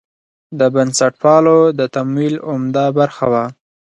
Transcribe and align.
د 0.59 0.61
بنسټپالو 0.73 1.59
د 1.79 1.81
تمویل 1.95 2.35
عمده 2.49 2.85
برخه 2.99 3.25
وه. 3.31 3.45